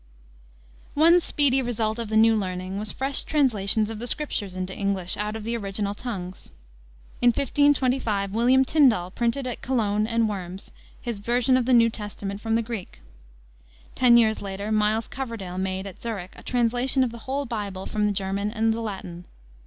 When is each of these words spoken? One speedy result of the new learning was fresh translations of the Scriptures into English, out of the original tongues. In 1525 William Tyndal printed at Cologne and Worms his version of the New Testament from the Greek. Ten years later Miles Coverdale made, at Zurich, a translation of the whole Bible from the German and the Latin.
One 0.95 1.19
speedy 1.21 1.61
result 1.61 1.99
of 1.99 2.09
the 2.09 2.17
new 2.17 2.33
learning 2.35 2.79
was 2.79 2.91
fresh 2.91 3.23
translations 3.23 3.91
of 3.91 3.99
the 3.99 4.07
Scriptures 4.07 4.55
into 4.55 4.75
English, 4.75 5.15
out 5.15 5.35
of 5.35 5.43
the 5.43 5.55
original 5.55 5.93
tongues. 5.93 6.49
In 7.21 7.27
1525 7.27 8.31
William 8.31 8.65
Tyndal 8.65 9.11
printed 9.11 9.45
at 9.45 9.61
Cologne 9.61 10.07
and 10.07 10.27
Worms 10.27 10.71
his 10.99 11.19
version 11.19 11.55
of 11.55 11.67
the 11.67 11.73
New 11.75 11.91
Testament 11.91 12.41
from 12.41 12.55
the 12.55 12.63
Greek. 12.63 12.99
Ten 13.93 14.17
years 14.17 14.41
later 14.41 14.71
Miles 14.71 15.07
Coverdale 15.07 15.59
made, 15.59 15.85
at 15.85 16.01
Zurich, 16.01 16.33
a 16.35 16.41
translation 16.41 17.03
of 17.03 17.11
the 17.11 17.19
whole 17.29 17.45
Bible 17.45 17.85
from 17.85 18.05
the 18.05 18.11
German 18.11 18.49
and 18.49 18.73
the 18.73 18.81
Latin. 18.81 19.25